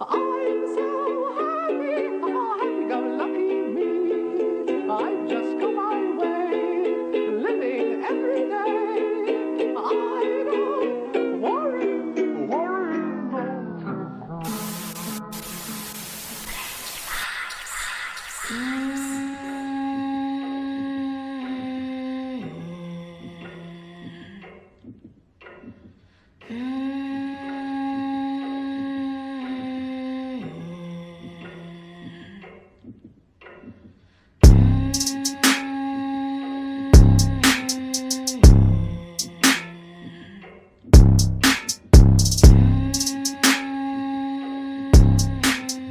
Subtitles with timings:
[0.00, 2.35] I'm so happy,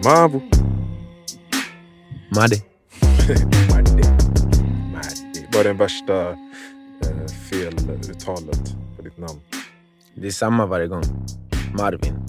[0.05, 0.41] Mavo.
[2.35, 2.55] Madde.
[3.69, 4.03] Madde.
[4.93, 5.47] Madde.
[5.53, 9.39] Vad är den värsta eh, feluttalet på ditt namn?
[10.15, 11.03] Det är samma varje gång.
[11.77, 12.15] Marvin.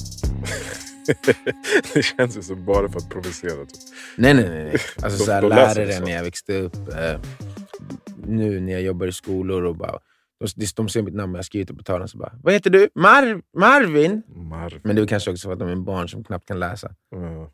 [1.94, 3.66] det känns ju som bara för att provocera.
[3.66, 3.82] Typ.
[4.16, 4.64] Nej, nej, nej.
[4.64, 4.76] nej.
[5.02, 6.76] Alltså, så här, läser du lärare när jag växte upp.
[6.76, 7.20] Eh,
[8.26, 9.98] nu när jag jobbar i skolor och bara...
[10.40, 12.70] De, de ser mitt namn och jag skriver det på tavlan så bara Vad heter
[12.70, 12.88] du?
[12.94, 14.22] Mar Marvin?
[14.28, 14.80] Marv.
[14.84, 16.94] Men det är kanske också för att de är barn som knappt kan läsa.
[17.10, 17.52] Ja.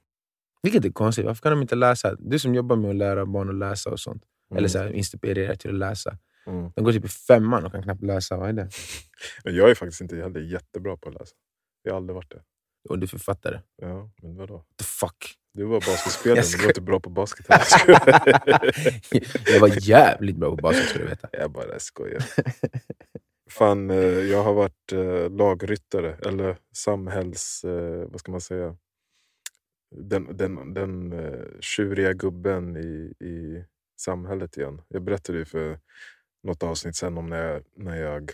[0.62, 1.24] Vilket är konstigt.
[1.24, 2.16] Varför kan de inte läsa?
[2.18, 4.22] Du som jobbar med att lära barn att läsa och sånt.
[4.50, 4.58] Mm.
[4.58, 6.18] Eller så här, inspirera till att läsa.
[6.46, 6.70] Mm.
[6.74, 8.36] De går typ i femman och kan knappt läsa.
[8.36, 8.68] Vad är det?
[9.44, 11.34] Men jag är faktiskt inte heller jättebra på att läsa.
[11.82, 12.42] Jag har aldrig varit det.
[12.88, 13.60] Och du är författare.
[13.76, 14.64] Ja, men vadå?
[14.78, 15.34] The fuck?
[15.54, 17.46] Du var basketspelare, Jag men du var inte bra på basket.
[17.48, 18.72] heller.
[19.52, 21.28] jag var jävligt bra på basket ska du veta.
[21.32, 22.22] jag bara skojar.
[23.50, 27.64] Fan, eh, jag har varit eh, lagryttare, eller samhälls...
[27.64, 28.76] eh, Vad ska man säga?
[29.94, 33.64] Den, den, den eh, tjuriga gubben i, i
[34.00, 34.82] samhället igen.
[34.88, 35.78] Jag berättade ju för
[36.42, 38.30] något avsnitt sen om när jag, när jag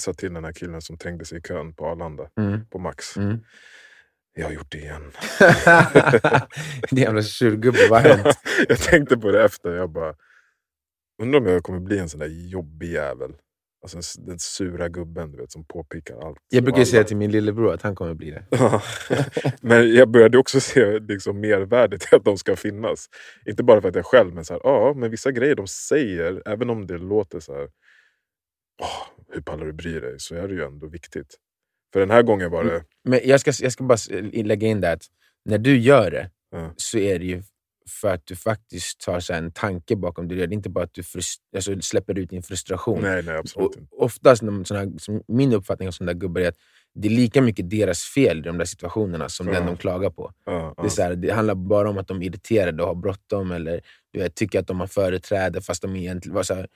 [0.00, 2.66] sa till den här killen som trängde sig i kön på Arlanda, Mm.
[2.66, 3.16] på Max.
[3.16, 3.38] Mm.
[4.34, 5.12] Jag har gjort det igen.
[6.90, 8.38] Din jävla surgubbe, vad har hänt?
[8.68, 9.70] jag tänkte på det efter.
[9.76, 10.14] Jag bara,
[11.22, 13.34] undrar om jag kommer bli en sån där jobbig jävel.
[13.94, 16.38] Alltså den sura gubben du vet, som påpekar allt.
[16.48, 18.46] Jag brukar säga till min lillebror att han kommer bli det.
[19.60, 23.06] Men jag började också se liksom, mervärdet i att de ska finnas.
[23.46, 26.42] Inte bara för att jag själv, men så här, ja, men vissa grejer de säger,
[26.46, 27.68] även om det låter så här,
[28.82, 30.14] "Åh, hur pallar du bry dig?
[30.18, 31.34] Så är det ju ändå viktigt.
[31.92, 33.98] För den här gången var det, Men jag ska, jag ska bara
[34.32, 35.02] lägga in det att
[35.44, 36.72] när du gör det Ja.
[36.76, 37.42] så är det ju
[37.88, 40.46] för att du faktiskt tar så en tanke bakom det du gör.
[40.46, 41.02] Det är inte bara att du
[41.56, 43.02] alltså, släpper ut din frustration.
[43.02, 46.56] nej nej absolut Och oftast, här, som min uppfattning av sådana där gubbar är att
[46.94, 49.60] det är lika mycket deras fel i de där situationerna som den Ja.
[49.66, 50.32] de klagar på.
[50.46, 52.94] Ja, Det, är så här, det handlar bara om att de är irriterade och har
[52.94, 53.80] bråttom eller
[54.12, 56.34] du vet, tycker att de har företräde fast de egentligen...
[56.34, 56.66] var Så här,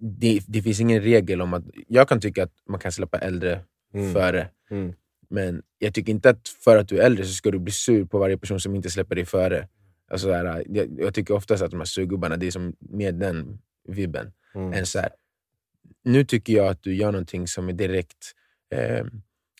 [0.00, 1.64] det, det finns ingen regel om att...
[1.88, 3.60] Jag kan tycka att man kan släppa äldre
[3.94, 4.12] Mm.
[4.12, 4.48] före.
[4.70, 4.92] Mm.
[5.30, 8.04] Men jag tycker inte att för att du är äldre så ska du bli sur
[8.04, 9.68] på varje person som inte släpper dig före.
[10.10, 13.14] Alltså, så här, jag, jag tycker oftast att de här surgubbarna, det är som med
[13.14, 14.32] den vibben.
[14.54, 14.72] Mm.
[14.72, 15.10] Än så här,
[16.04, 18.32] nu tycker jag att du gör någonting som är direkt
[18.74, 19.06] eh,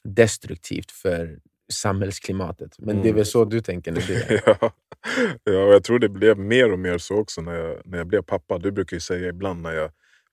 [0.05, 1.39] destruktivt för
[1.73, 2.79] samhällsklimatet.
[2.79, 3.17] Men det är Mm.
[3.17, 3.93] väl så du tänker?
[3.93, 4.73] Du, ja.
[5.45, 8.07] ja, och jag tror det blev mer och mer så också när jag, när jag
[8.07, 8.59] blev pappa.
[8.59, 9.91] Du brukar ju säga ibland när jag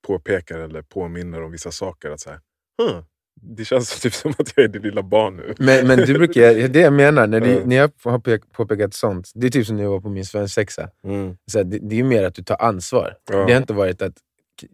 [0.07, 2.39] påpekar eller påminner om vissa saker att så här,
[2.81, 3.03] huh,
[3.41, 5.53] det känns typ som att jag är ditt lilla barn nu.
[5.57, 9.31] Men, men du brukar, det jag menar, när, du, när jag har pek- påpekat sånt,
[9.35, 10.89] det är typ som när jag var på min svensexa.
[11.03, 11.35] Mm.
[11.51, 13.13] Så det, det är ju mer att du tar ansvar.
[13.31, 13.37] Ja.
[13.37, 14.13] Det har inte varit att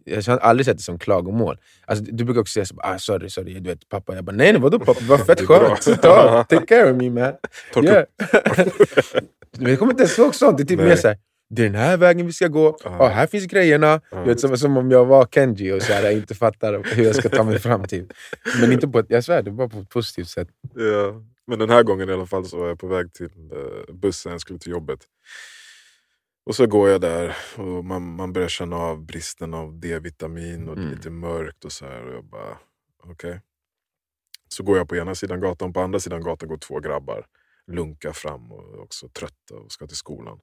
[0.04, 1.58] jag har aldrig sett det som klagomål.
[1.86, 4.14] Alltså, du brukar också säga så, ah, sorry, sorry, du vet, pappa.
[4.14, 5.00] Jag bara, nej, nej vadå pappa?
[5.00, 6.02] Det var fett skönt.
[6.02, 7.32] Ta, take care of me man.
[7.72, 9.70] Torka Yeah.
[9.70, 10.56] jag kommer inte ens ihåg sånt.
[10.58, 10.88] Det är typ Nej.
[10.88, 11.16] mer såhär,
[11.54, 12.90] det är den här vägen vi ska gå, Ja.
[13.00, 14.00] ah, här finns grejerna.
[14.10, 17.04] Du vet, som, som om jag var Kenji och så här, jag inte fattar hur
[17.04, 17.84] jag ska ta mig fram.
[17.84, 18.06] Typ.
[18.60, 20.48] Men inte på ett, jag svär, det var på ett positivt sätt.
[20.74, 21.22] Ja.
[21.46, 24.32] Men den här gången i alla fall så var jag på väg till eh, bussen,
[24.32, 25.00] jag skulle till jobbet.
[26.46, 30.76] Och så går jag där och man, man börjar känna av bristen av D-vitamin och
[30.76, 30.96] det är Mm.
[30.96, 32.06] lite mörkt och så här.
[32.06, 32.58] Och jag bara,
[33.04, 33.40] okej.
[34.48, 37.26] Så går jag på ena sidan gatan, på andra sidan gatan går två grabbar.
[37.66, 40.38] Lunkar fram och också trötta och ska till skolan.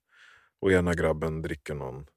[0.62, 2.08] Och ena grabben dricker någon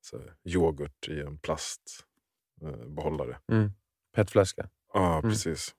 [0.00, 3.40] så här, yoghurt i en plastbehållare.
[3.52, 3.70] Mm.
[4.14, 4.68] Petflaska.
[4.92, 5.30] Ja, Mm.
[5.30, 5.74] precis.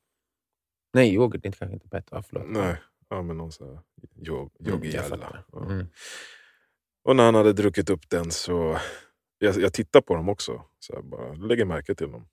[0.94, 2.14] Nej, yoghurt, inte kanske inte pet.
[2.14, 2.46] Ah, förlåt.
[2.50, 3.82] Nej, ja, men någon sån här
[4.16, 5.18] yo- Mm, jag yoghigälla.
[5.18, 5.46] fattar.
[5.52, 5.66] Ja.
[5.66, 5.88] Mm.
[7.04, 8.78] Och när han hade druckit upp den så...
[9.38, 10.66] Jag, jag tittar på dem också.
[10.80, 12.28] Så jag bara lägger märke till dem.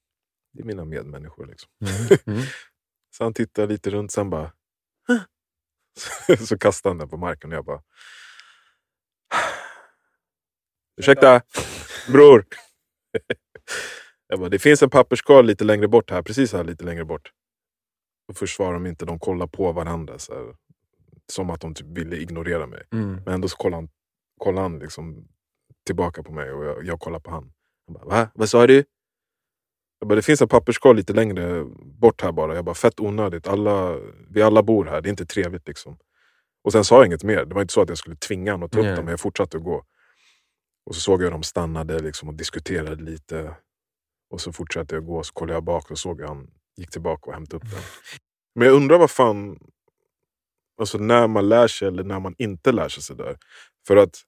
[0.53, 1.47] Det är mina medmänniskor.
[1.47, 1.71] Liksom.
[1.81, 2.19] Mm.
[2.27, 2.43] Mm.
[3.17, 4.53] Så han tittar lite runt, sen bara...
[5.99, 7.83] Så, så kastar han den på marken och jag bara...
[10.97, 11.43] Ursäkta,
[12.13, 12.45] bror.
[14.29, 17.33] Jag bara, det finns en papperskorg lite längre bort här, precis här lite längre bort.
[18.29, 20.19] Och först svarar de inte, de kollar på varandra.
[20.19, 20.55] Så här.
[21.33, 22.83] som att de typ ville ignorera mig.
[22.93, 23.23] Mm.
[23.25, 23.89] Men ändå så kollade han,
[24.39, 25.29] kollade han liksom
[25.87, 27.53] tillbaka på mig och jag, jag kollade på han.
[27.87, 28.29] Han bara, va?
[28.35, 28.85] Vad sa du?
[29.99, 32.55] Jag bara, det finns en papperskorg lite längre bort här bara.
[32.55, 33.49] Jag bara, fett onödigt.
[33.49, 33.97] Alla,
[34.31, 35.99] vi alla bor här, det är inte trevligt liksom.
[36.65, 37.45] Och sen sa jag inget mer.
[37.45, 38.97] Det var inte så att jag skulle tvinga honom att ta upp Nej.
[38.97, 39.85] dem, men jag fortsatte att gå.
[40.87, 43.57] Och så såg jag hur de stannade liksom, och diskuterade lite.
[44.31, 47.31] Och så fortsatte jag gå, så kollade jag bak och såg hur han gick tillbaka
[47.31, 47.83] och hämtade upp den.
[48.55, 49.59] Men jag undrar vad fan,
[50.81, 53.39] alltså när man lär sig eller när man inte lär sig sådär.
[53.87, 54.23] För att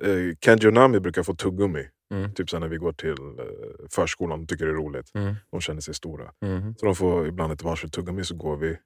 [0.00, 1.88] eh, Kenji och Nami brukar få tuggummi.
[2.14, 2.34] Mm.
[2.34, 5.14] Typ så när vi går till eh, förskolan, de tycker det är roligt.
[5.14, 5.34] Mm.
[5.50, 6.32] De känner sig stora.
[6.44, 6.74] Mm.
[6.76, 8.78] Så de får ibland ett varsitt tuggummi så går vi.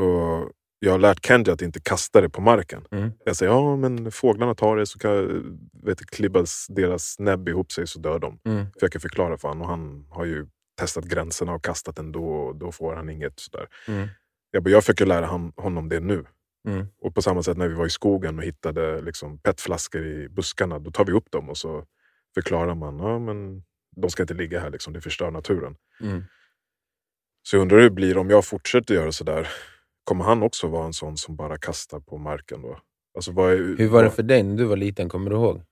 [0.00, 2.84] Och jag har lärt Kenji att inte kasta det på marken.
[2.90, 3.12] Mm.
[3.24, 7.86] Jag säger ja men fåglarna tar det så kan, vet, klibbas deras näbb ihop sig
[7.86, 8.40] så dör de.
[8.44, 8.66] Mm.
[8.72, 10.46] Försöker förklara för honom och han har ju
[10.78, 13.40] testat gränserna och kastat ändå och då får han inget.
[13.40, 13.68] Sådär.
[13.88, 14.08] Mm.
[14.50, 16.24] Jag, bara, jag försöker lära han, honom det nu.
[16.68, 16.86] Mm.
[17.00, 20.78] Och på samma sätt när vi var i skogen och hittade liksom, petflaskor i buskarna,
[20.78, 21.84] då tar vi upp dem och så
[22.34, 23.62] förklarar man ja, men
[23.96, 25.76] de ska inte ligga här, liksom, det förstör naturen.
[26.00, 26.24] Mm.
[27.42, 29.48] Så jag undrar hur det blir om jag fortsätter göra sådär.
[30.08, 32.78] Kommer han också vara en sån som bara kastar på marken då?
[33.14, 35.08] Alltså, vad är, Hur var det för dig när du var liten?
[35.08, 35.62] Kommer du ihåg?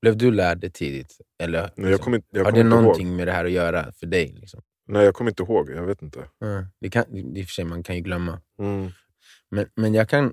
[0.00, 1.16] Blev du lärd det tidigt?
[1.42, 2.82] Eller, Nej, jag liksom, kommer inte, jag har det inte ihåg.
[2.82, 4.34] någonting med det här att göra för dig?
[4.40, 4.60] Liksom?
[4.86, 5.70] Nej, jag kommer inte ihåg.
[5.70, 6.24] Jag vet inte.
[6.44, 6.64] Mm.
[6.80, 8.40] Det kan, I och för sig, man kan ju glömma.
[8.58, 8.90] Mm.
[9.50, 10.32] Men, men jag kan...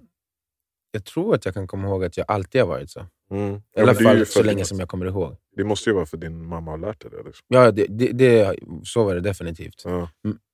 [0.92, 3.06] Jag tror att jag kan komma ihåg att jag alltid har varit så.
[3.32, 3.56] Mm.
[3.78, 5.38] I alla fall så länge som jag kommer ihåg.
[5.56, 7.24] Det måste ju vara för din mamma har lärt dig det.
[7.24, 7.46] Liksom.
[7.48, 9.82] Ja, det, det, det, så var det definitivt.
[9.86, 10.10] Ja.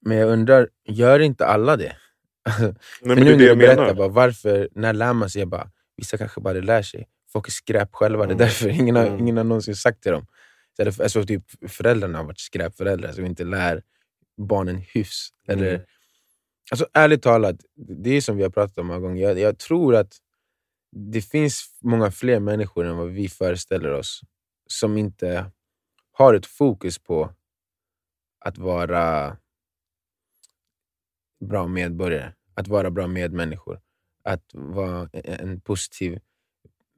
[0.05, 1.95] Men jag undrar, gör inte alla det?
[2.45, 5.39] Nej, För men nu när du berättar, bara, varför, när lär man sig?
[5.41, 7.07] Jag bara, vissa kanske bara lär sig.
[7.33, 8.37] Folk är skräp själva, det är Mm.
[8.37, 9.19] därför ingen har, Mm.
[9.19, 10.25] ingen har någonsin sagt till dem.
[10.77, 13.83] Så det, alltså, typ, föräldrarna har varit skräpföräldrar som inte lär
[14.37, 15.29] barnen hyfs.
[15.47, 15.81] Eller, Mm.
[16.71, 19.21] alltså, ärligt talat, det är som vi har pratat om många gånger.
[19.23, 20.13] Jag, jag tror att
[20.95, 24.21] det finns många fler människor än vad vi föreställer oss
[24.67, 25.51] som inte
[26.11, 27.33] har ett fokus på
[28.45, 29.37] att vara
[31.41, 33.79] bra medborgare, att vara bra medmänniskor,
[34.23, 36.19] att vara e-, en positiv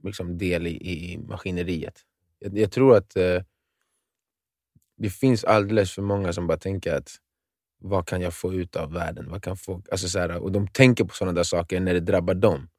[0.03, 1.99] liksom, del i, i maskineriet.
[2.39, 3.43] Jag, jag tror att eh,
[4.97, 7.09] det finns alldeles för många som bara tänker att
[7.79, 9.29] vad kan jag få ut av världen?
[9.29, 11.99] Vad kan få, alltså så här, och de tänker på sådana där saker när det
[11.99, 12.69] drabbar dem,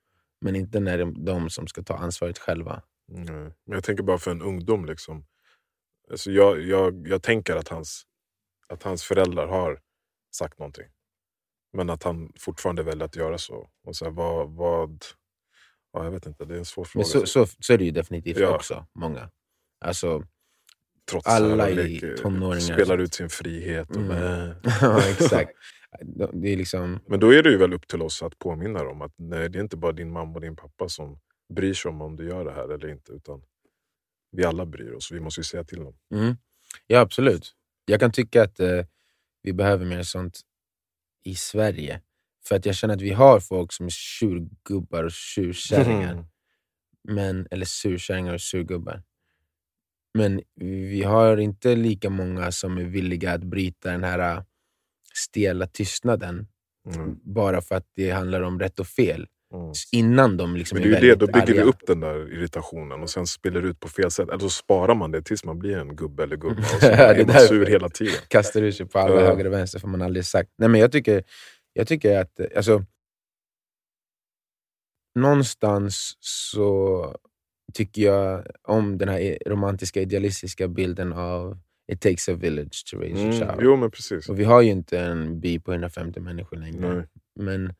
[0.41, 2.83] men inte när det är de som ska ta ansvaret själva.
[3.09, 3.25] Nej.
[3.65, 4.85] Men jag tänker bara för en ungdom.
[4.85, 5.27] Liksom.
[6.11, 8.07] Alltså jag, jag, jag tänker att hans,
[8.69, 9.81] att hans föräldrar har
[10.31, 10.87] sagt någonting.
[11.75, 13.69] Men att han fortfarande väljer att göra så.
[13.85, 15.05] Och så här, vad, vad,
[15.93, 17.01] ja, jag vet inte, det är en svår fråga.
[17.15, 18.55] Men så, så, så är det ju definitivt Ja.
[18.55, 19.31] också, många.
[19.81, 20.25] Alltså,
[21.11, 23.91] Trots alla i tonåringar spelar ut sin frihet.
[23.91, 24.55] Och Mm.
[24.81, 25.51] ja, exakt.
[26.33, 29.03] Det är liksom, Men då är det ju väl upp till oss att påminna dem
[29.03, 31.19] att nej, det är inte bara din mamma och din pappa som
[31.55, 33.13] bryr sig om om du gör det här eller inte.
[33.13, 33.43] Utan
[34.31, 35.13] vi alla bryr oss.
[35.13, 35.95] Vi måste ju säga till dem.
[36.15, 36.37] mm.
[36.87, 37.53] Ja, absolut.
[37.85, 38.85] Jag kan tycka att eh,
[39.43, 40.41] vi behöver mer sånt
[41.25, 42.01] i Sverige.
[42.49, 46.13] För att jag känner att vi har folk som är tjurgubbar och tjurkärringar.
[46.13, 46.25] Mm.
[47.09, 49.03] men, eller surkärringar och surgubbar.
[50.15, 54.43] Men vi har inte lika många som är villiga att bryta den här äh,
[55.15, 56.47] stela tystnaden
[56.87, 57.21] Mm.
[57.23, 59.27] bara för att det handlar om rätt och fel.
[59.55, 59.73] Mm.
[59.93, 61.69] Innan de liksom Men det är ju det, väldigt då bygger vi arga.
[61.69, 64.29] upp den där irritationen och sen spiller det ut på fel sätt.
[64.29, 66.61] Eller så sparar man det tills man blir en gubbe eller gumma.
[66.61, 68.15] Och så Det är man sur hela tiden.
[68.29, 69.27] kastar ur sig på alla Ja.
[69.27, 70.51] höger och vänster för man aldrig sagt.
[70.59, 71.25] Nej, men jag tycker,
[71.73, 72.85] jag tycker att alltså,
[75.19, 77.17] någonstans så
[77.75, 81.59] tycker jag om den här romantiska idealistiska bilden av
[81.93, 83.33] it takes a village to raise a Mm.
[83.33, 83.59] child.
[83.61, 84.29] Jo men precis.
[84.29, 86.95] Och vi har ju inte en by på 150 människor längre.
[86.95, 87.05] Nej.
[87.41, 87.75] Men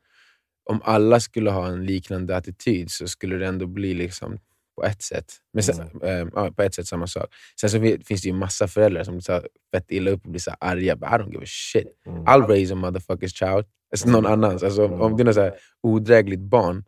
[0.65, 4.39] om alla skulle ha en liknande attityd så skulle det ändå bli liksom
[4.75, 6.31] på ett sätt men sen, Mm.
[6.35, 7.25] ja, på ett sätt samma sak.
[7.61, 9.41] Sen så finns det ju massa föräldrar som blir så
[9.73, 10.95] fett illa upp och blir så arga.
[10.95, 11.87] But I don't give a shit.
[12.07, 12.23] Mm.
[12.25, 13.65] I'll raise a motherfucker's child.
[13.91, 14.63] Alltså någon annans.
[14.63, 15.53] Alltså, om- om det är något så här
[15.83, 16.83] odrägligt barn,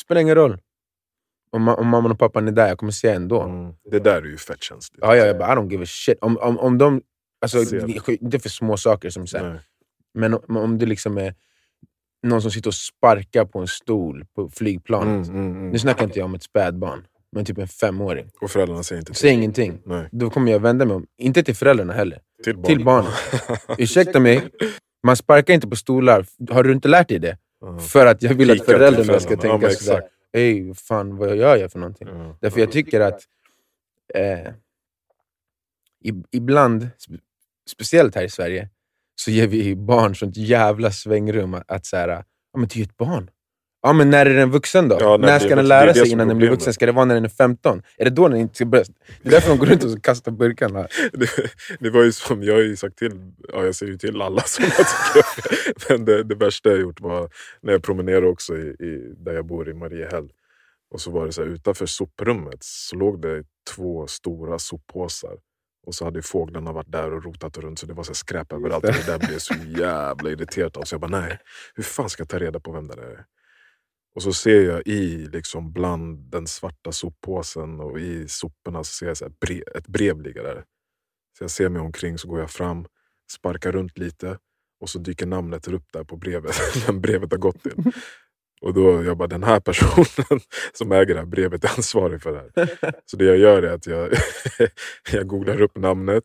[0.00, 0.58] spelar ingen roll.
[1.50, 3.42] Om, om mamman och pappan är där, jag kommer säga ändå.
[3.42, 3.72] Mm.
[3.90, 4.98] Det där är ju fett känsligt.
[5.02, 6.18] Ja, ja, jag bara, I don't give a shit.
[6.20, 7.02] Om, om, om de,
[7.40, 7.86] alltså, det.
[8.06, 9.60] det- inte för små saker, som så här,
[10.14, 11.34] men om, om det liksom är
[12.22, 15.28] någon som sitter och sparkar på en stol på flygplanet.
[15.28, 15.70] Mm, mm, mm.
[15.70, 18.30] Nu snackar inte jag om ett spädbarn, men typ en femåring.
[18.40, 19.82] Och föräldrarna säger inte Säg ingenting.
[19.84, 20.08] Nej.
[20.12, 22.20] Då kommer jag vända mig om, inte till föräldrarna heller.
[22.44, 22.66] Till barnen.
[22.66, 23.12] Till barnen.
[23.78, 24.48] Ursäkta mig,
[25.02, 26.26] man sparkar inte på stolar.
[26.50, 27.38] Har du inte lärt dig det?
[27.60, 27.78] Ja.
[27.78, 29.54] För att jag vill att föräldrarna ska föräldrarna.
[29.54, 30.02] Ja, tänka men sådär.
[30.32, 32.08] Ey, fan vad gör jag för någonting?
[32.08, 32.38] Ja.
[32.40, 33.20] Därför jag tycker att
[34.14, 34.52] eh,
[36.30, 37.20] ibland, spe-
[37.70, 38.68] speciellt här i Sverige,
[39.20, 42.24] så ger vi barn sånt jävla svängrum att, att så här, ja,
[42.58, 43.30] men det är ju ett barn.
[43.82, 44.96] Ja, men när är den vuxen då?
[45.00, 46.74] Ja, när när ska den lära sig innan den blir vuxen?
[46.74, 47.82] Ska det vara när den är 15?
[47.96, 48.84] Är det då den inte ska börja?
[49.22, 50.86] Det är därför de går runt och kastar burkarna.
[51.12, 51.28] Det,
[51.80, 53.12] det var ju som, jag har ju sagt till,
[53.52, 55.88] ja, jag säger ju till alla som jag tycker.
[55.92, 57.30] Men det, det värsta jag gjort var
[57.62, 60.28] när jag promenerade också i, i, där jag bor i Mariehäll.
[60.90, 63.44] Och så var det så här, utanför soprummet så låg det
[63.74, 65.36] två stora soppåsar.
[65.86, 68.84] Och så hade fåglarna varit där och rotat runt så det var så skräp överallt.
[68.84, 70.82] Och det där blev så jävla irriterad av.
[70.82, 71.38] Så jag bara nej,
[71.74, 73.24] hur fan ska jag ta reda på vem det är?
[74.14, 79.06] Och så ser jag i, liksom bland den svarta soppåsen och i soporna så ser
[79.06, 80.64] jag så här bre, ett brev ligga där.
[81.38, 82.86] Så jag ser mig omkring, så går jag fram,
[83.32, 84.38] sparkar runt lite
[84.80, 86.56] och så dyker namnet upp där på brevet,
[86.86, 87.92] vem brevet har gått till.
[88.60, 90.40] Och då jag bara, den här personen
[90.72, 92.68] som äger det här brevet är ansvarig för det här.
[93.06, 94.08] Så det jag gör är att jag,
[95.12, 96.24] jag googlar upp namnet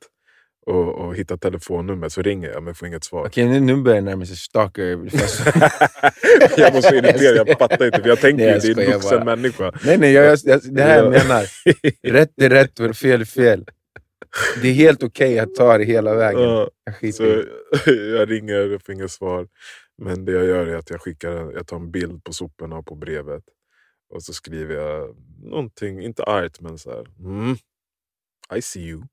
[0.65, 3.25] och, och hittar telefonnumret, så ringer jag men får inget svar.
[3.25, 4.83] Okej, nu, nu börjar det närma sig stalker.
[6.57, 8.01] jag var så irriterad, jag fattar inte.
[8.01, 9.71] För jag tänker Nej, ju, jag det är en vuxen människa.
[9.85, 11.09] nej, nej, jag, jag, det här jag Ja.
[11.09, 11.45] menar.
[12.11, 13.65] Rätt är rätt och fel är fel.
[14.61, 16.41] Det är helt okej att ta det hela vägen.
[16.41, 16.69] Ja,
[17.01, 17.43] Jag så
[18.17, 19.47] jag ringer och får inget svar.
[19.97, 22.85] Men det jag gör är att jag skickar jag tar en bild på soporna och
[22.85, 23.43] på brevet.
[24.09, 27.07] Och så skriver jag någonting, inte argt men så här.
[27.19, 27.55] Mm,
[28.55, 29.03] I see you.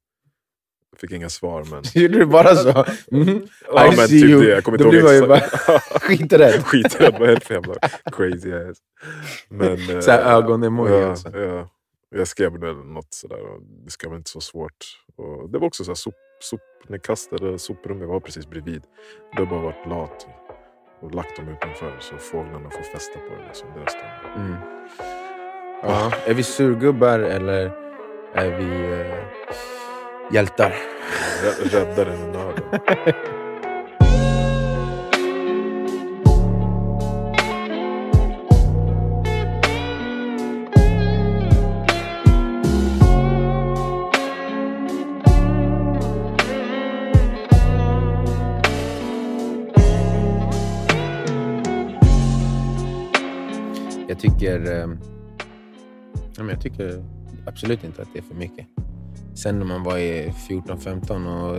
[0.90, 1.82] Jag fick inga svar men...
[2.02, 2.84] Gjorde du bara så?
[3.12, 3.46] Mm.
[3.66, 4.40] Ja, I men see typ you.
[4.44, 4.50] det.
[4.50, 6.02] Jag kommer Då inte ihåg blir man ju exakt.
[6.02, 6.64] Skiträdd.
[6.66, 7.74] Skiträdd, vad är det för jävla
[8.12, 8.78] crazy ass?
[9.48, 11.38] Men, eh, Så här ögon-emoji ja, alltså.
[11.38, 11.68] ja.
[12.14, 13.38] Jag skrev väl något sådär,
[13.84, 14.86] det ska väl inte så svårt.
[15.16, 18.82] Och det var också så här, sop, sop, när jag kastade soprummet var precis bredvid.
[19.36, 20.26] Det har bara varit lat
[21.00, 23.46] och lagt dem utanför så fåglarna får fästa på det.
[23.48, 23.96] Liksom, deras.
[24.36, 24.56] Mm.
[25.82, 26.12] Ja.
[26.26, 27.70] Är vi surgubbar eller
[28.34, 29.16] är vi eh,
[30.34, 30.74] hjältar?
[31.42, 32.80] Rä- Räddaren och nörden.
[54.10, 54.88] Jag tycker, eh,
[56.48, 57.04] jag tycker
[57.46, 58.66] absolut inte att det är för mycket.
[59.34, 61.56] Sen när man var i 14-15 och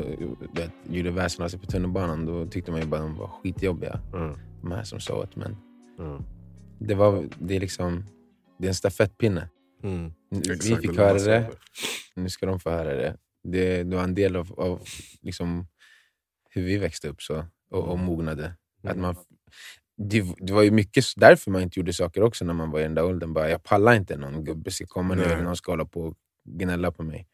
[0.57, 3.27] vet, gjorde väsen av sig på tunnelbanan, då tyckte man ju bara att de var
[3.27, 3.99] skitjobbiga.
[4.13, 4.37] Mm.
[4.61, 5.35] De här som sa åt.
[5.35, 5.57] Men
[5.99, 6.23] Mm.
[6.79, 8.05] det, var, det, är liksom,
[8.59, 9.49] det är en stafettpinne.
[9.83, 10.13] Mm.
[10.29, 11.49] Vi Exakt, fick höra det,
[12.15, 13.17] nu ska de få höra det.
[13.43, 14.81] Det, det var en del av, av
[15.21, 15.67] liksom,
[16.49, 18.45] hur vi växte upp så, och, och mognade.
[18.83, 19.01] Att Mm.
[19.01, 19.15] man,
[20.09, 22.83] det, det var ju mycket därför man inte gjorde saker också när man var i
[22.83, 23.33] den där åldern.
[23.33, 26.17] Bara, jag pallar inte någon gubbe ska komma nu eller någon ska hålla på och
[26.45, 27.27] gnälla på mig.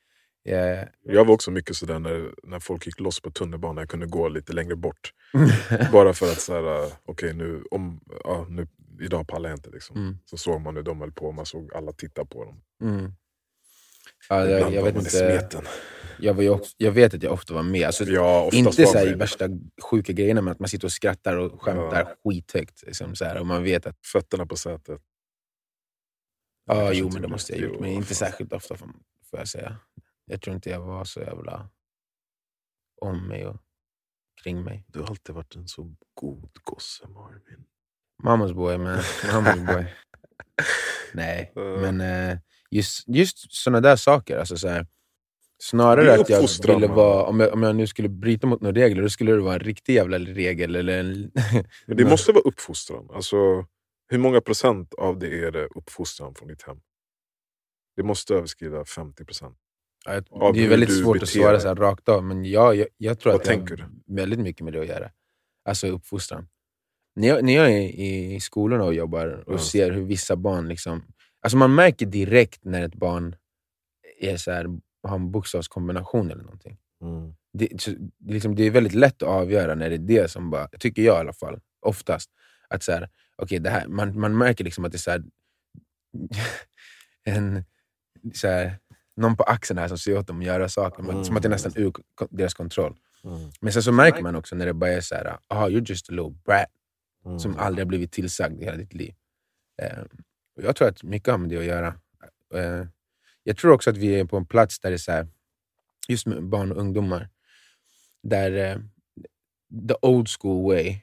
[0.44, 4.06] Jag, Jag var också mycket sådär när, när folk gick loss på tunnelbanan, jag kunde
[4.06, 5.14] gå lite längre bort.
[5.92, 8.68] Bara för att okej nu, om, ja, nu,
[9.02, 9.70] idag pallar jag inte.
[9.70, 9.96] Liksom.
[9.98, 10.18] Mm.
[10.26, 12.62] Så såg man hur de höll på, man såg alla titta på dem.
[12.82, 13.12] mm.
[14.30, 15.64] ja, jag, jag, vet inte, smeten.
[16.20, 17.86] Jag, var också, jag vet att jag ofta var med.
[17.86, 19.46] Alltså, Ja, inte så i värsta
[19.92, 22.84] sjuka grejerna, men att man sitter och skrattar och skämtar skithögt.
[22.88, 25.02] Liksom, så här, och man vet att Fötterna på sätet.
[26.66, 27.76] Ja, kanske jo, men det måste jag ha gjort.
[27.76, 28.90] Jo, Men inte särskilt ofta, får
[29.32, 29.78] jag säga.
[30.26, 31.70] Jag tror inte jag var så jävla
[33.02, 33.58] om mig och
[34.44, 34.86] kring mig.
[34.88, 37.64] Du har alltid varit en så god gosse Marvin.
[38.24, 39.00] Mamas boy, man.
[39.34, 39.94] Mamas boy.
[41.14, 41.62] Nej, Ja.
[41.62, 42.38] men eh,
[42.72, 44.38] just, just såna där saker.
[44.38, 44.88] Alltså, så här,
[45.60, 47.24] snarare att jag ville vara...
[47.24, 49.60] Om jag, om jag nu skulle bryta mot några regler, då skulle det vara en
[49.60, 50.76] riktig jävla regel.
[50.76, 51.32] Eller en,
[51.86, 53.10] Men det måste vara uppfostran.
[53.14, 53.66] Alltså,
[54.10, 56.78] hur många procent av det är det uppfostran från ditt hem?
[57.96, 59.58] Det måste överskrida 50 procent.
[60.06, 63.32] Ja, det är väldigt svårt att svara så rakt av, men jag, jag, jag tror
[63.32, 65.12] Vad att det har väldigt mycket med det att göra.
[65.66, 66.48] Alltså uppfostran.
[67.16, 69.60] När jag, när jag är i, skolorna och jobbar och Ja.
[69.60, 70.68] ser hur vissa barn...
[70.68, 71.04] Liksom,
[71.42, 73.36] alltså man märker direkt när ett barn
[74.20, 74.66] är så här,
[75.08, 76.78] har en bokstavskombination eller någonting.
[77.02, 77.34] Mm.
[77.54, 80.50] Det, så, det, liksom, det är väldigt lätt att avgöra när det är det som
[80.50, 82.30] bara, tycker jag i alla fall, oftast,
[82.70, 85.24] att så här, okay, det här, man, man märker liksom att det är så här,
[87.24, 87.64] en,
[88.34, 88.80] så här,
[89.16, 91.48] någon på axeln här som säger åt dem att göra saker, men, som att det
[91.48, 91.94] är nästan ur
[92.30, 92.98] deras kontroll.
[93.24, 93.52] Mm.
[93.62, 96.10] Men sen så märker man också när det bara är så här, ah, you're just
[96.10, 96.68] a little brat
[97.28, 97.40] Mm.
[97.40, 99.14] som aldrig har blivit tillsagd i hela ditt liv.
[99.82, 100.02] Eh,
[100.58, 101.88] och jag tror att mycket har med det att göra.
[102.54, 102.86] Eh,
[103.48, 105.28] jag tror också att vi är på en plats där det är så här,
[106.08, 107.30] just med barn och ungdomar,
[108.24, 108.78] där eh,
[109.88, 110.98] the old school way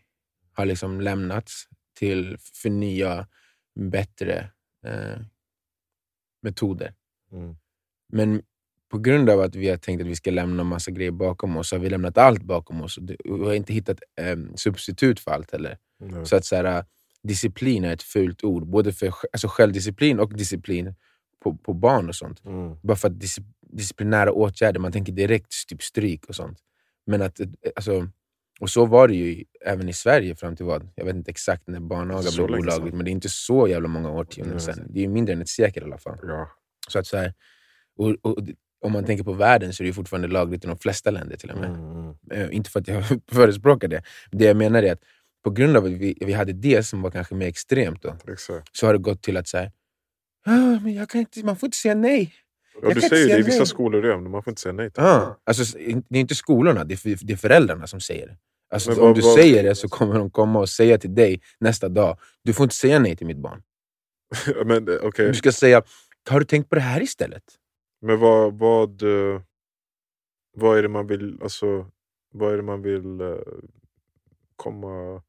[0.53, 3.27] har liksom lämnats till för nya,
[3.75, 4.51] bättre
[4.87, 5.21] eh,
[6.43, 6.95] metoder.
[7.33, 7.57] Mm.
[8.13, 8.43] Men
[8.89, 11.69] på grund av att vi har tänkt att vi ska lämna massa grejer bakom oss,
[11.69, 12.99] så har vi lämnat allt bakom oss.
[12.99, 13.11] Och
[13.41, 15.79] vi har inte hittat eh, substitut för allt heller.
[16.01, 16.27] Mm.
[16.27, 16.85] Så att så här,
[17.23, 18.67] disciplin är ett fult ord.
[18.67, 20.95] Både för alltså självdisciplin och disciplin
[21.45, 22.45] på, på barn och sånt.
[22.45, 22.77] Mm.
[22.83, 26.59] Bara för att dis, disciplinära åtgärder, man tänker direkt typ stryk och sånt.
[27.07, 27.47] Men att, eh,
[27.77, 28.09] alltså,
[28.61, 30.89] och så var det ju även i Sverige fram till vad?
[30.95, 33.89] Jag vet inte exakt när barnaga Så blev olagligt, men det är inte så jävla
[33.89, 34.65] många årtionden Nej.
[34.65, 34.87] sedan.
[34.91, 36.19] Det är ju mindre än ett sekel i alla fall.
[36.23, 36.51] Ja.
[36.89, 37.35] Så att så här,
[37.97, 38.39] och, och,
[38.81, 41.37] om man tänker på världen så är det ju fortfarande lagligt i de flesta länder
[41.37, 41.71] till och med.
[41.71, 42.15] Mm, mm.
[42.31, 44.03] Eh, inte för att jag förespråkar det.
[44.31, 45.03] Det jag menar är att
[45.45, 48.77] på grund av att vi, vi hade det som var kanske mer extremt, då, Exakt.
[48.77, 49.73] så har det gått till att säga
[50.47, 52.35] ah, men jag kan inte, man får inte säga nej.
[52.83, 53.67] Ja, du säger det i vissa nej.
[53.67, 55.35] skolor redan, man får inte säga nej Ah.
[55.45, 58.37] Alltså, det är inte skolorna, det är, det är föräldrarna som säger det.
[58.75, 61.15] Alltså, Men om vad- du vad- säger det så kommer de komma och säga till
[61.15, 63.63] dig nästa dag, du får inte säga nej till mitt barn.
[64.67, 65.27] Men, eh, okej.
[65.29, 65.83] Du ska säga,
[66.31, 67.45] har du tänkt på det här istället?
[68.01, 69.41] Men vad, vad, eh,
[70.57, 71.91] vad är det man vill, alltså,
[72.33, 73.35] vad är det man vill eh,
[74.57, 75.23] komma...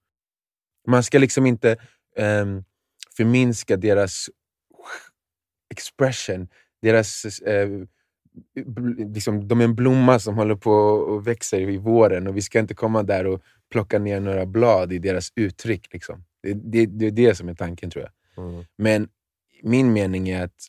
[0.87, 1.77] Man ska liksom inte
[2.17, 2.63] um,
[3.17, 4.29] förminska deras
[5.69, 6.47] expression,
[6.81, 7.39] deras...
[7.39, 7.69] eh,
[9.13, 12.59] liksom, de är en blomma som håller på och växer i våren och vi ska
[12.59, 15.93] inte komma där och plocka ner några blad i deras uttryck.
[15.93, 16.23] Liksom.
[16.43, 18.45] Det, det, det är det som är tanken tror jag.
[18.45, 18.65] Mm.
[18.77, 19.09] Men
[19.61, 20.67] min mening är att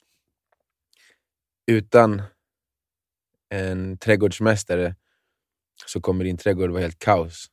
[1.66, 2.22] utan
[3.48, 4.94] en trädgårdsmästare
[5.86, 7.46] så kommer din trädgård vara helt kaos.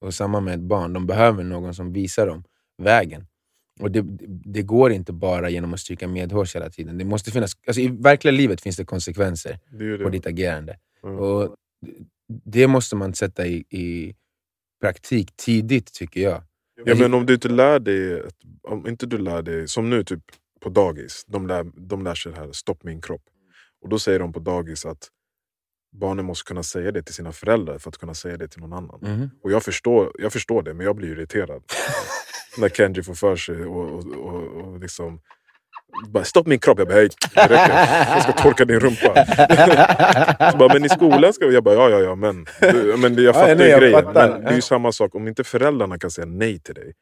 [0.00, 2.44] Och samma med ett barn, de behöver någon som visar dem
[2.82, 3.26] vägen.
[3.80, 4.04] Och det,
[4.44, 6.98] det går inte bara genom att stryka medhårs hela tiden.
[6.98, 10.10] Det måste finnas, alltså I verkliga livet finns det konsekvenser Det ju på det.
[10.10, 10.76] ditt agerande.
[11.04, 11.18] Mm.
[11.18, 11.56] Och
[12.44, 14.14] det måste man sätta i, i
[14.80, 16.42] praktik tidigt, tycker jag.
[16.84, 18.22] Ja, men om du inte lär dig,
[18.62, 20.22] om inte du lär dig, som nu typ
[20.60, 23.22] på dagis, de lär, de lär sig det här, stopp min kropp.
[23.82, 25.08] Och då säger de på dagis att
[25.92, 28.72] barnen måste kunna säga det till sina föräldrar för att kunna säga det till någon
[28.72, 28.98] annan.
[29.02, 29.30] Mhm.
[29.42, 31.62] Och jag förstår, jag förstår det, men jag blir irriterad.
[32.58, 35.20] När Kenji får för sig och, och, och, och liksom...
[36.08, 36.78] Bara, stopp min kropp!
[36.78, 38.14] Jag bara, hej, det räcker.
[38.14, 39.26] Jag ska torka din rumpa.
[40.52, 41.54] Så bara, men i skolan ska vi...
[41.54, 44.04] Jag bara, ja, ja, ja, men, du, men jag fattar nej, ju jag grejen.
[44.04, 44.28] fattar.
[44.28, 46.92] Men det är ju samma sak, om inte föräldrarna kan säga nej till dig.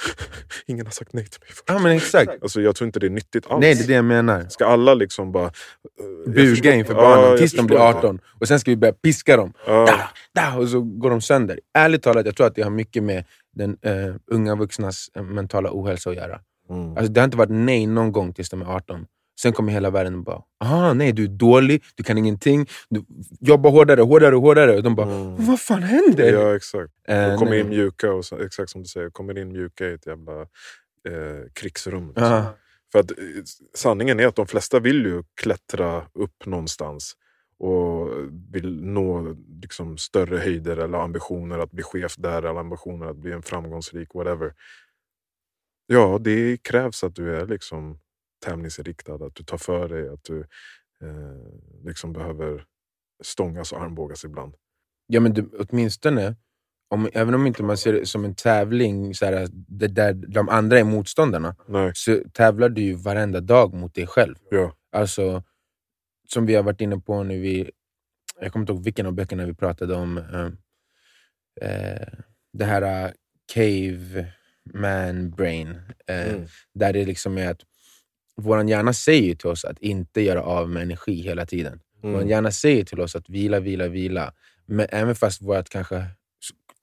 [0.66, 1.64] Ingen har sagt nej till mig förut.
[1.66, 2.42] Ja, men exakt.
[2.42, 3.60] Alltså, jag tror inte det är nyttigt alls.
[3.60, 4.48] Nej, det är det jag menar.
[4.48, 5.52] Ska alla liksom bara...
[6.24, 8.08] jag Buga inför Ja, barnen jag tills de blir förstår det.
[8.08, 8.20] 18.
[8.40, 9.52] Och sen ska vi börja piska dem.
[9.66, 9.86] Ja.
[9.86, 10.10] Da,
[10.42, 11.60] da, och så går de sönder.
[11.74, 13.24] Ärligt talat, jag tror att det har mycket med
[13.54, 16.40] den eh, unga vuxnas eh, mentala ohälsa att göra.
[16.70, 16.96] Mm.
[16.96, 19.06] Alltså, det har inte varit nej någon gång tills de är 18.
[19.40, 23.04] Sen kommer hela världen och bara ah, nej du är dålig, du kan ingenting, du
[23.40, 24.76] jobbar hårdare, hårdare, hårdare.
[24.76, 25.46] Och de bara Mm.
[25.46, 26.32] vad fan händer?
[26.32, 26.92] Ja, exakt.
[27.08, 27.60] Eh, De kommer nej.
[27.60, 31.50] in mjuka, och så, exakt som du säger, kommer in mjuka i ett jävla eh,
[31.52, 32.06] krigsrum.
[32.08, 32.24] liksom.
[32.24, 32.54] Ja.
[32.92, 33.16] För att, eh,
[33.74, 37.16] sanningen är att de flesta vill ju klättra upp någonstans
[37.58, 38.08] och
[38.52, 43.32] vill nå liksom, större höjder eller ambitioner att bli chef där eller ambitioner att bli
[43.32, 44.52] en framgångsrik whatever.
[45.86, 47.98] Ja, det krävs att du är liksom
[48.42, 50.40] tävlingsinriktad, att du tar för dig, att du
[51.02, 52.64] eh, liksom behöver
[53.22, 54.54] stångas och armbågas ibland.
[55.06, 56.36] Ja, men du, åtminstone,
[56.90, 60.48] om, även om inte man ser det som en tävling så här, där, där de
[60.48, 64.34] andra är motståndarna, Nej, så tävlar du ju varenda dag mot dig själv.
[64.50, 64.72] ja.
[64.92, 65.42] Alltså,
[66.28, 67.70] som vi har varit inne på nu, vi,
[68.40, 70.50] jag kommer inte ihåg vilken av böckerna vi pratade om, eh,
[71.70, 72.08] eh,
[72.52, 73.12] det här uh,
[73.54, 74.32] cave
[74.74, 76.46] man brain, eh, Mm.
[76.74, 77.60] där det liksom är att
[78.36, 81.80] vår hjärna säger till oss att inte göra av med energi hela tiden.
[82.02, 82.14] Mm.
[82.14, 84.34] Vår hjärna säger till oss att vila, vila, vila.
[84.66, 86.06] Men även fast vårt kanske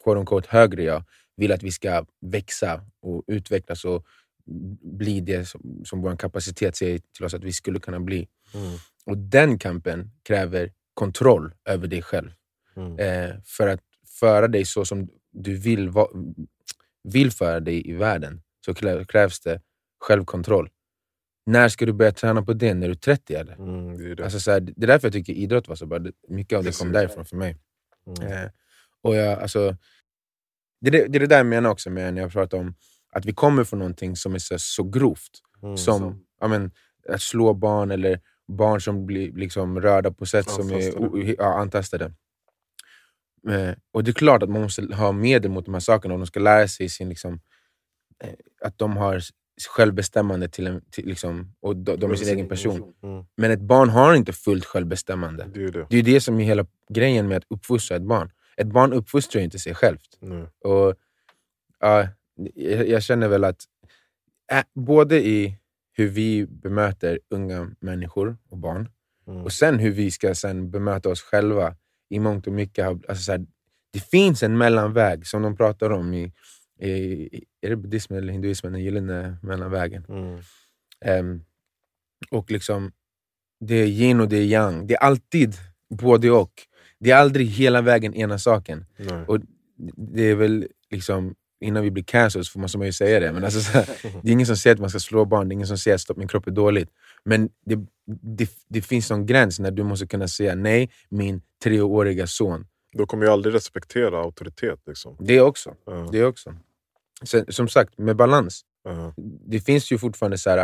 [0.03, 1.03] quote unquote, högre jag
[1.35, 4.05] vill att vi ska växa och utvecklas och
[4.81, 8.27] bli det som, som vår kapacitet säger till oss att vi skulle kunna bli.
[8.53, 8.77] Mm.
[9.05, 12.31] Och den kampen kräver kontroll över dig själv.
[12.75, 12.99] Mm.
[12.99, 13.81] Eh, för att
[14.19, 16.09] föra dig så som du vill, va-
[17.03, 18.73] vill föra dig i världen så
[19.05, 19.61] krävs det
[19.99, 20.69] självkontroll.
[21.49, 22.73] När ska du börja träna på det?
[22.73, 23.53] När du är 30 eller?
[23.53, 24.23] Mm, det är det.
[24.23, 25.99] Alltså, så här, det är därför jag tycker idrott var så bra.
[26.27, 27.57] Mycket av det kom därifrån för mig.
[28.07, 28.31] Mm.
[28.31, 28.49] Eh,
[29.01, 29.77] och jag, alltså,
[30.81, 32.75] det, är det, det är det där jag menar också med när jag pratar om
[33.11, 35.41] att vi kommer från någonting som är så, så grovt.
[35.63, 35.77] Mm.
[35.77, 36.71] Som ja, men,
[37.09, 41.59] att slå barn eller barn som blir liksom, rörda på sätt som är o- ja,
[41.59, 42.05] antastade.
[43.49, 46.19] Eh, och det är klart att man måste ha medel mot de här sakerna om
[46.19, 47.41] de ska lära sig sin, liksom,
[48.23, 49.21] eh, att de har
[49.67, 52.93] självbestämmande till en, till, liksom, och de, de är sin egen person.
[53.03, 53.25] Mm.
[53.37, 55.49] Men ett barn har inte fullt självbestämmande.
[55.53, 55.87] Det är det.
[55.89, 58.31] Det är det som är hela grejen med att uppfostra ett barn.
[58.57, 60.17] Ett barn uppfostrar inte sig självt.
[60.19, 60.43] Nej.
[60.63, 60.95] Och,
[61.79, 62.07] ja,
[62.55, 63.63] jag, jag känner väl att
[64.51, 65.55] ä, både i
[65.93, 68.89] hur vi bemöter unga människor och barn,
[69.27, 69.43] Mm.
[69.43, 71.75] och sen hur vi ska sen bemöta oss själva
[72.09, 72.87] i mångt och mycket.
[72.87, 73.45] Alltså så här,
[73.93, 76.33] det finns en mellanväg som de pratar om i,
[76.81, 80.05] är det buddhismen eller hinduismen, den gyllene mellanvägen.
[80.09, 80.39] Mm.
[81.05, 81.41] Ehm,
[82.31, 82.91] och liksom,
[83.59, 84.87] det är yin och det är yang.
[84.87, 85.55] Det är alltid
[85.89, 86.51] både och.
[86.99, 88.85] Det är aldrig hela vägen ena saken.
[88.97, 89.23] Nej.
[89.27, 89.39] Och
[89.95, 93.43] det är väl liksom, innan vi blir cancelled så får man, ju säga det, men
[93.43, 93.85] alltså, så här,
[94.21, 95.95] det är ingen som säger att man ska slå barn, det är ingen som säger
[95.95, 96.89] att stopp, min kropp är dåligt.
[97.23, 97.79] Men det,
[98.21, 102.65] det, det finns någon gräns när du måste kunna säga nej, min treåriga son.
[102.93, 104.79] Då kommer jag aldrig respektera auktoritet.
[104.87, 105.17] Liksom.
[105.19, 105.75] Det också.
[105.85, 106.55] Ja, Det också.
[107.25, 108.61] Sen, som sagt, med balans.
[108.83, 109.13] ja.
[109.47, 110.57] det finns ju fortfarande så här.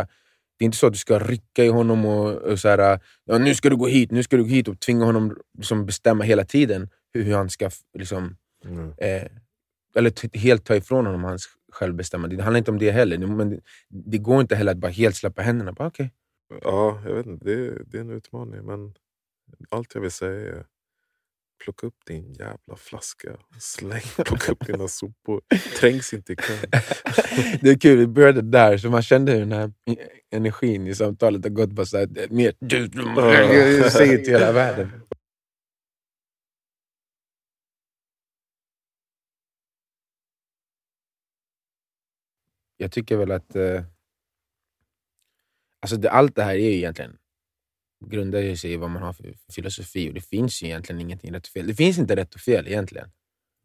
[0.58, 3.38] Det är inte så att du ska rycka i honom och, och så här, ja,
[3.38, 6.24] nu ska du gå hit, nu ska du gå hit och tvinga honom liksom bestämma
[6.24, 8.92] hela tiden hur, hur han ska liksom, Mm.
[8.98, 9.22] eh,
[9.96, 12.36] eller t- helt ta ifrån honom hans självbestämmande.
[12.36, 13.18] Det handlar inte om det heller.
[13.18, 15.72] Men det, det går inte heller att bara helt släppa händerna.
[15.72, 16.08] Bara, okay.
[16.62, 17.44] ja, jag vet inte.
[17.44, 18.66] Det, det är en utmaning.
[18.66, 18.94] Men
[19.68, 20.64] allt jag vill säga är
[21.64, 23.36] plocka upp din jävla flaska.
[23.60, 25.40] Släng, plocka upp dina sopor.
[25.80, 26.70] Trängs inte i kön.
[27.60, 30.94] det är kul, vi började där, så man kände hur den här e-, energin i
[30.94, 33.02] samtalet har gått bara så här, mer du, du,
[33.82, 35.02] jag säger till hela världen.
[42.76, 43.82] Jag tycker väl att eh,
[45.80, 47.18] alltså det, allt det här är ju egentligen
[48.04, 51.32] grundar ju sig i vad man har för filosofi och det finns ju egentligen ingenting
[51.34, 51.66] rätt och fel.
[51.66, 53.08] Det finns inte rätt och fel egentligen.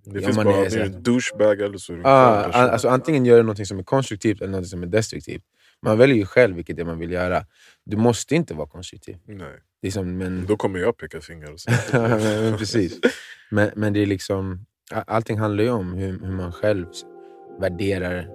[0.06, 2.90] Det Ja, finns bara är är så du douchebag eller så är du Ah, alltså,
[2.90, 5.44] antingen gör du något som är konstruktivt eller något som är destruktivt.
[5.82, 7.46] Man väljer ju själv vilket det man vill göra.
[7.86, 9.18] Du måste inte vara konstruktiv.
[9.26, 9.48] Nej.
[9.82, 11.54] Det är som, men, Då kommer jag peka finger.
[11.54, 11.78] Och säga
[12.42, 13.00] men precis.
[13.52, 16.86] Men, men det är liksom, allting handlar ju om hur, hur man själv
[17.60, 18.28] värderar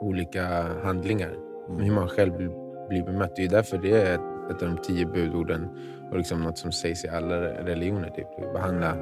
[0.00, 0.44] olika
[0.84, 1.36] handlingar.
[1.78, 2.50] Hur man själv vill
[2.88, 3.36] bli bemött.
[3.36, 5.68] Det är därför det är ett, av de tio budorden
[6.10, 8.10] och liksom något som sägs i alla re- religioner.
[8.10, 8.52] Typ.
[8.52, 8.96] Behandla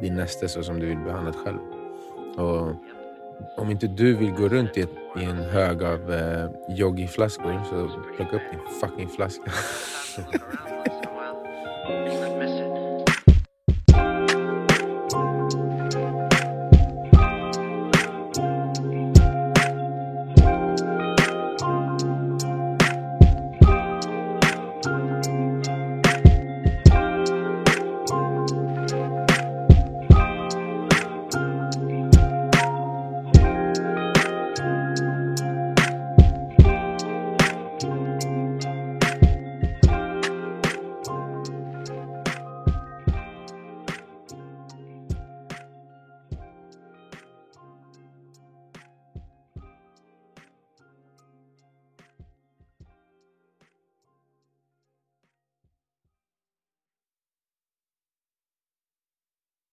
[0.00, 1.58] din nästa så som du vill behandla dig själv.
[2.36, 2.74] Och
[3.56, 7.90] om inte du vill gå runt i, ett, i en hög av eh, yogi-flaskor så
[8.16, 9.50] plocka upp din fucking flaska.